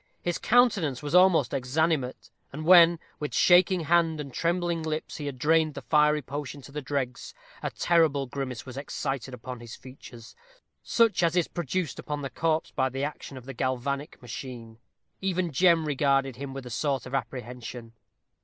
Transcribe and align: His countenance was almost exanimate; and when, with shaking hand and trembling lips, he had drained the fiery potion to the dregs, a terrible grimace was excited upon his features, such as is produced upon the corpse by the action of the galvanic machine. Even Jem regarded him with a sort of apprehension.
His 0.23 0.39
countenance 0.39 1.03
was 1.03 1.13
almost 1.13 1.53
exanimate; 1.53 2.31
and 2.51 2.65
when, 2.65 2.97
with 3.19 3.35
shaking 3.35 3.81
hand 3.81 4.19
and 4.19 4.33
trembling 4.33 4.81
lips, 4.81 5.17
he 5.17 5.27
had 5.27 5.37
drained 5.37 5.75
the 5.75 5.83
fiery 5.83 6.23
potion 6.23 6.59
to 6.63 6.71
the 6.71 6.81
dregs, 6.81 7.35
a 7.61 7.69
terrible 7.69 8.25
grimace 8.25 8.65
was 8.65 8.77
excited 8.77 9.35
upon 9.35 9.59
his 9.59 9.75
features, 9.75 10.35
such 10.81 11.21
as 11.21 11.35
is 11.35 11.47
produced 11.47 11.99
upon 11.99 12.23
the 12.23 12.31
corpse 12.31 12.71
by 12.71 12.89
the 12.89 13.03
action 13.03 13.37
of 13.37 13.45
the 13.45 13.53
galvanic 13.53 14.19
machine. 14.23 14.79
Even 15.21 15.51
Jem 15.51 15.85
regarded 15.85 16.35
him 16.37 16.51
with 16.51 16.65
a 16.65 16.71
sort 16.71 17.05
of 17.05 17.13
apprehension. 17.13 17.93